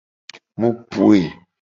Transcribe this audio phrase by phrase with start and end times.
[0.59, 1.19] Mu poe.